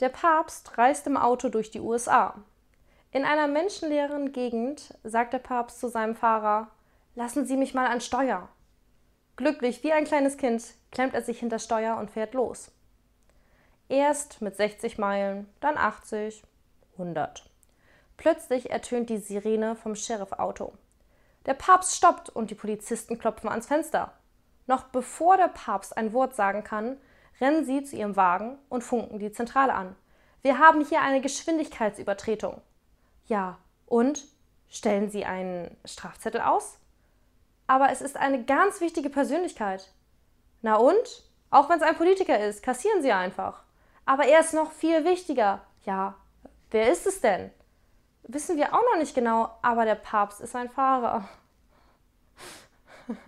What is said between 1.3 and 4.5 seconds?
durch die USA. In einer menschenleeren